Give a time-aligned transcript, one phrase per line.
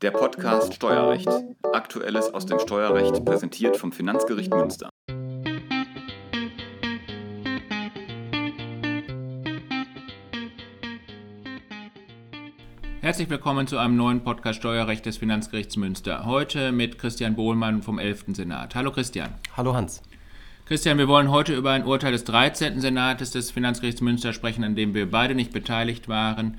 [0.00, 1.28] Der Podcast Steuerrecht.
[1.72, 4.90] Aktuelles aus dem Steuerrecht präsentiert vom Finanzgericht Münster.
[13.00, 16.24] Herzlich willkommen zu einem neuen Podcast Steuerrecht des Finanzgerichts Münster.
[16.24, 18.26] Heute mit Christian Bohlmann vom 11.
[18.34, 18.76] Senat.
[18.76, 19.34] Hallo Christian.
[19.56, 20.04] Hallo Hans.
[20.66, 22.80] Christian, wir wollen heute über ein Urteil des 13.
[22.80, 26.56] Senates des Finanzgerichts Münster sprechen, an dem wir beide nicht beteiligt waren.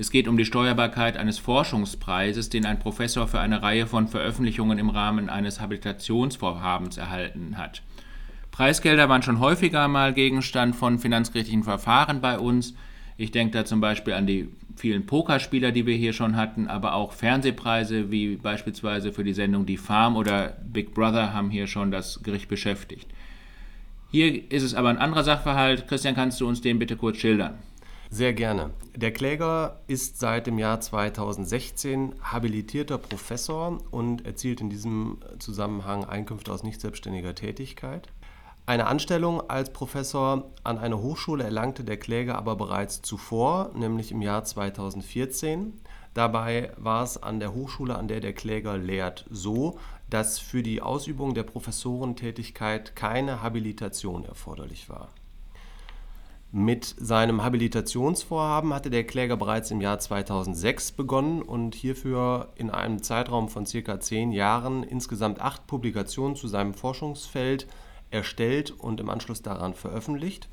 [0.00, 4.78] Es geht um die Steuerbarkeit eines Forschungspreises, den ein Professor für eine Reihe von Veröffentlichungen
[4.78, 7.82] im Rahmen eines Habilitationsvorhabens erhalten hat.
[8.52, 12.74] Preisgelder waren schon häufiger mal Gegenstand von finanzgerichtlichen Verfahren bei uns.
[13.16, 16.94] Ich denke da zum Beispiel an die vielen Pokerspieler, die wir hier schon hatten, aber
[16.94, 21.90] auch Fernsehpreise wie beispielsweise für die Sendung Die Farm oder Big Brother haben hier schon
[21.90, 23.08] das Gericht beschäftigt.
[24.12, 25.88] Hier ist es aber ein anderer Sachverhalt.
[25.88, 27.58] Christian, kannst du uns den bitte kurz schildern?
[28.10, 28.70] Sehr gerne.
[28.96, 36.50] Der Kläger ist seit dem Jahr 2016 habilitierter Professor und erzielt in diesem Zusammenhang Einkünfte
[36.50, 38.08] aus nicht selbstständiger Tätigkeit.
[38.64, 44.22] Eine Anstellung als Professor an einer Hochschule erlangte der Kläger aber bereits zuvor, nämlich im
[44.22, 45.78] Jahr 2014.
[46.14, 49.78] Dabei war es an der Hochschule, an der der Kläger lehrt, so,
[50.08, 55.08] dass für die Ausübung der Professorentätigkeit keine Habilitation erforderlich war.
[56.50, 63.02] Mit seinem Habilitationsvorhaben hatte der Kläger bereits im Jahr 2006 begonnen und hierfür in einem
[63.02, 67.66] Zeitraum von circa zehn Jahren insgesamt acht Publikationen zu seinem Forschungsfeld
[68.10, 70.48] erstellt und im Anschluss daran veröffentlicht.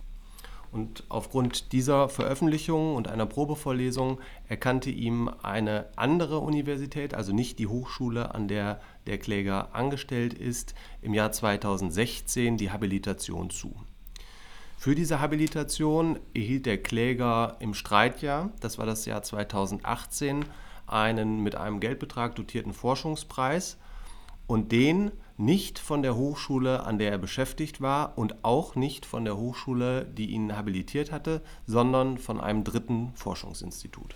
[0.74, 7.68] Und aufgrund dieser Veröffentlichung und einer Probevorlesung erkannte ihm eine andere Universität, also nicht die
[7.68, 13.74] Hochschule, an der der Kläger angestellt ist, im Jahr 2016 die Habilitation zu.
[14.86, 20.46] Für diese Habilitation erhielt der Kläger im Streitjahr, das war das Jahr 2018,
[20.86, 23.80] einen mit einem Geldbetrag dotierten Forschungspreis
[24.46, 29.26] und den nicht von der Hochschule, an der er beschäftigt war und auch nicht von
[29.26, 34.14] der Hochschule, die ihn habilitiert hatte, sondern von einem dritten Forschungsinstitut.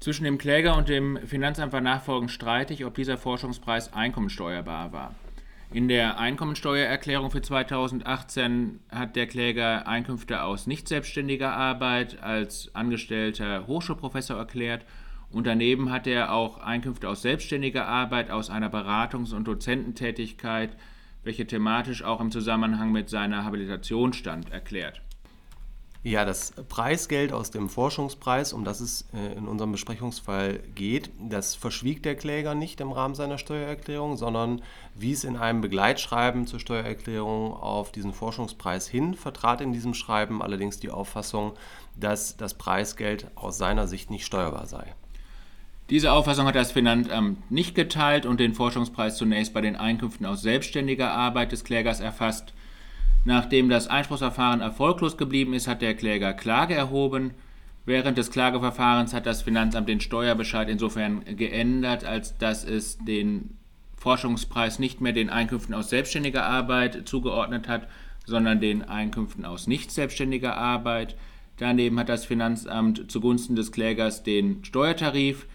[0.00, 5.14] Zwischen dem Kläger und dem Finanzamt war nachfolgend streitig, ob dieser Forschungspreis einkommensteuerbar war.
[5.72, 13.66] In der Einkommensteuererklärung für 2018 hat der Kläger Einkünfte aus nicht selbstständiger Arbeit als angestellter
[13.66, 14.84] Hochschulprofessor erklärt
[15.30, 20.76] und daneben hat er auch Einkünfte aus selbstständiger Arbeit, aus einer Beratungs- und Dozententätigkeit,
[21.24, 25.02] welche thematisch auch im Zusammenhang mit seiner Habilitation stand, erklärt.
[26.06, 31.54] Ja, das Preisgeld aus dem Forschungspreis, um das es äh, in unserem Besprechungsfall geht, das
[31.54, 34.60] verschwieg der Kläger nicht im Rahmen seiner Steuererklärung, sondern
[34.94, 40.78] wies in einem Begleitschreiben zur Steuererklärung auf diesen Forschungspreis hin, vertrat in diesem Schreiben allerdings
[40.78, 41.54] die Auffassung,
[41.98, 44.94] dass das Preisgeld aus seiner Sicht nicht steuerbar sei.
[45.88, 50.42] Diese Auffassung hat das Finanzamt nicht geteilt und den Forschungspreis zunächst bei den Einkünften aus
[50.42, 52.52] selbstständiger Arbeit des Klägers erfasst
[53.24, 57.32] Nachdem das Einspruchsverfahren erfolglos geblieben ist, hat der Kläger Klage erhoben.
[57.86, 63.56] Während des Klageverfahrens hat das Finanzamt den Steuerbescheid insofern geändert, als dass es den
[63.96, 67.88] Forschungspreis nicht mehr den Einkünften aus selbstständiger Arbeit zugeordnet hat,
[68.26, 71.16] sondern den Einkünften aus nicht selbstständiger Arbeit.
[71.56, 75.46] Daneben hat das Finanzamt zugunsten des Klägers den Steuertarif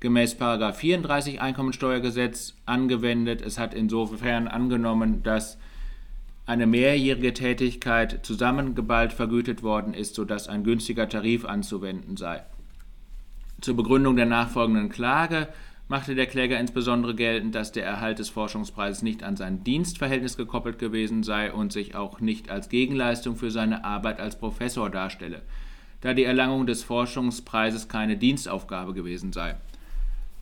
[0.00, 3.40] gemäß 34 Einkommensteuergesetz angewendet.
[3.42, 5.58] Es hat insofern angenommen, dass
[6.48, 12.42] eine mehrjährige Tätigkeit zusammengeballt vergütet worden ist, sodass ein günstiger Tarif anzuwenden sei.
[13.60, 15.48] Zur Begründung der nachfolgenden Klage
[15.88, 20.78] machte der Kläger insbesondere geltend, dass der Erhalt des Forschungspreises nicht an sein Dienstverhältnis gekoppelt
[20.78, 25.42] gewesen sei und sich auch nicht als Gegenleistung für seine Arbeit als Professor darstelle,
[26.00, 29.56] da die Erlangung des Forschungspreises keine Dienstaufgabe gewesen sei.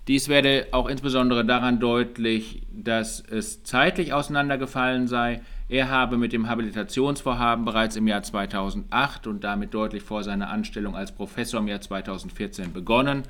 [0.07, 6.49] Dies werde auch insbesondere daran deutlich, dass es zeitlich auseinandergefallen sei, er habe mit dem
[6.49, 11.81] Habilitationsvorhaben bereits im Jahr 2008 und damit deutlich vor seiner Anstellung als Professor im Jahr
[11.81, 13.25] 2014 begonnen.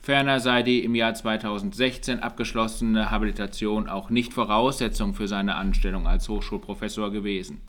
[0.00, 6.28] Ferner sei die im Jahr 2016 abgeschlossene Habilitation auch nicht Voraussetzung für seine Anstellung als
[6.28, 7.60] Hochschulprofessor gewesen.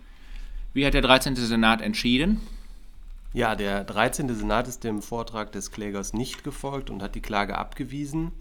[0.74, 1.36] Wie hat der 13.
[1.36, 2.42] Senat entschieden?
[3.33, 4.33] Ja, der 13.
[4.33, 8.31] Senat ist dem Vortrag des Klägers nicht gefolgt und hat die Klage abgewiesen.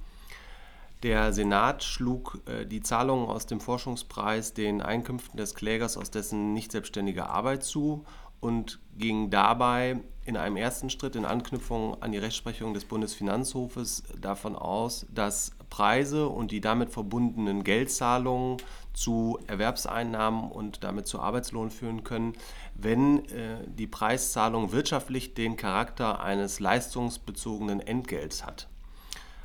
[1.02, 6.52] Der Senat schlug äh, die Zahlungen aus dem Forschungspreis den Einkünften des Klägers aus dessen
[6.52, 8.04] nicht selbstständiger Arbeit zu
[8.40, 14.54] und ging dabei in einem ersten Schritt in Anknüpfung an die Rechtsprechung des Bundesfinanzhofes davon
[14.54, 18.58] aus, dass Preise und die damit verbundenen Geldzahlungen
[18.93, 22.34] zu Erwerbseinnahmen und damit zu Arbeitslohn führen können,
[22.75, 28.69] wenn äh, die Preiszahlung wirtschaftlich den Charakter eines leistungsbezogenen Entgelts hat.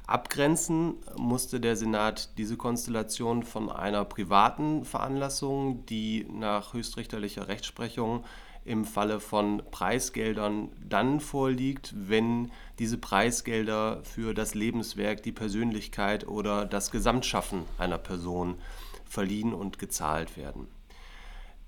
[0.08, 8.24] Abgrenzen musste der Senat diese Konstellation von einer privaten Veranlassung, die nach höchstrichterlicher Rechtsprechung
[8.64, 16.66] im Falle von Preisgeldern dann vorliegt, wenn diese Preisgelder für das Lebenswerk, die Persönlichkeit oder
[16.66, 18.56] das Gesamtschaffen einer Person
[19.04, 20.68] verliehen und gezahlt werden.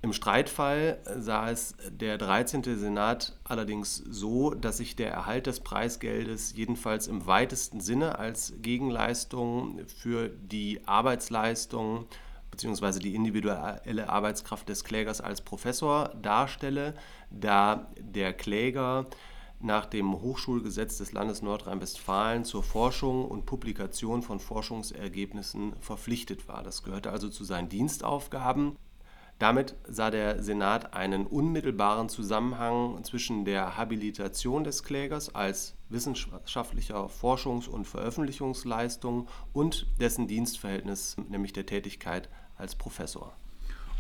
[0.02, 2.64] Im Streitfall sah es der 13.
[2.64, 9.82] Senat allerdings so, dass sich der Erhalt des Preisgeldes jedenfalls im weitesten Sinne als Gegenleistung
[9.88, 12.06] für die Arbeitsleistung
[12.50, 13.00] bzw.
[13.00, 16.94] die individuelle Arbeitskraft des Klägers als Professor darstelle,
[17.30, 19.06] da der Kläger
[19.60, 26.64] nach dem Hochschulgesetz des Landes Nordrhein-Westfalen zur Forschung und Publikation von Forschungsergebnissen verpflichtet war.
[26.64, 28.78] Das gehörte also zu seinen Dienstaufgaben.
[29.40, 37.70] Damit sah der Senat einen unmittelbaren Zusammenhang zwischen der Habilitation des Klägers als wissenschaftlicher Forschungs-
[37.70, 42.28] und Veröffentlichungsleistung und dessen Dienstverhältnis, nämlich der Tätigkeit
[42.58, 43.34] als Professor.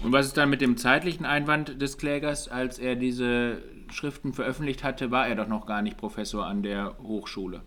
[0.03, 2.49] Und was ist dann mit dem zeitlichen Einwand des Klägers?
[2.49, 3.61] Als er diese
[3.91, 7.61] Schriften veröffentlicht hatte, war er doch noch gar nicht Professor an der Hochschule.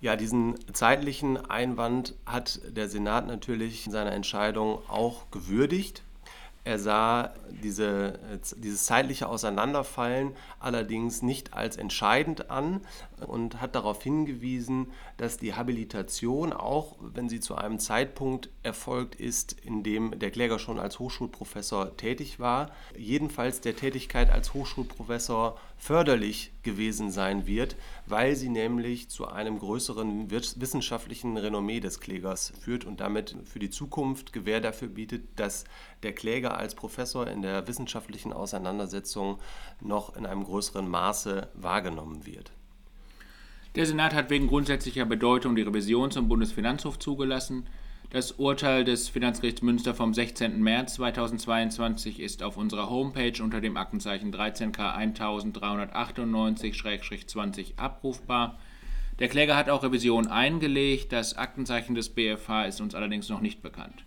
[0.00, 6.02] Ja, diesen zeitlichen Einwand hat der Senat natürlich in seiner Entscheidung auch gewürdigt.
[6.66, 7.32] Er sah
[7.62, 8.18] diese,
[8.56, 12.80] dieses zeitliche Auseinanderfallen allerdings nicht als entscheidend an
[13.26, 19.52] und hat darauf hingewiesen, dass die Habilitation, auch wenn sie zu einem Zeitpunkt erfolgt ist,
[19.64, 26.52] in dem der Kläger schon als Hochschulprofessor tätig war, jedenfalls der Tätigkeit als Hochschulprofessor förderlich
[26.62, 27.76] gewesen sein wird,
[28.06, 33.70] weil sie nämlich zu einem größeren wissenschaftlichen Renommee des Klägers führt und damit für die
[33.70, 35.64] Zukunft Gewähr dafür bietet, dass
[36.02, 39.38] der Kläger als Professor in der wissenschaftlichen Auseinandersetzung
[39.80, 42.55] noch in einem größeren Maße wahrgenommen wird.
[43.76, 47.66] Der Senat hat wegen grundsätzlicher Bedeutung die Revision zum Bundesfinanzhof zugelassen.
[48.08, 50.62] Das Urteil des Finanzgerichts Münster vom 16.
[50.62, 58.58] März 2022 ist auf unserer Homepage unter dem Aktenzeichen 13k 1398-20 abrufbar.
[59.18, 61.12] Der Kläger hat auch Revision eingelegt.
[61.12, 64.06] Das Aktenzeichen des BFH ist uns allerdings noch nicht bekannt.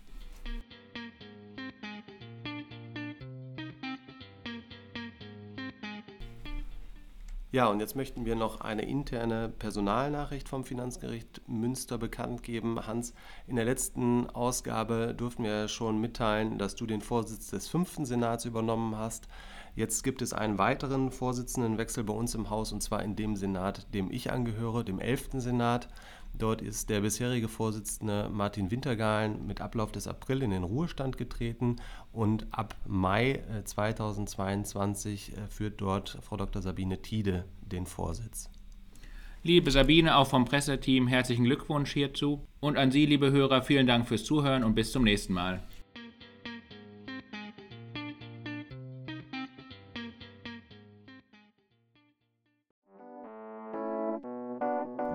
[7.51, 12.85] Ja, und jetzt möchten wir noch eine interne Personalnachricht vom Finanzgericht Münster bekannt geben.
[12.85, 13.15] Hans,
[13.47, 18.45] in der letzten Ausgabe durften wir schon mitteilen, dass du den Vorsitz des fünften Senats
[18.45, 19.27] übernommen hast.
[19.75, 23.95] Jetzt gibt es einen weiteren Vorsitzendenwechsel bei uns im Haus, und zwar in dem Senat,
[23.95, 25.87] dem ich angehöre, dem elften Senat.
[26.33, 31.75] Dort ist der bisherige Vorsitzende Martin Wintergahlen mit Ablauf des April in den Ruhestand getreten
[32.13, 36.61] und ab Mai 2022 äh, äh, führt dort Frau Dr.
[36.61, 38.49] Sabine Tiede den Vorsitz.
[39.41, 42.45] Liebe Sabine, auch vom Presseteam herzlichen Glückwunsch hierzu.
[42.59, 45.63] Und an Sie, liebe Hörer, vielen Dank fürs Zuhören und bis zum nächsten Mal.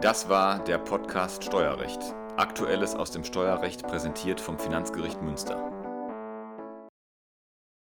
[0.04, 1.98] Das war der Podcast Steuerrecht.
[2.36, 5.83] Aktuelles aus dem Steuerrecht präsentiert vom Finanzgericht Münster.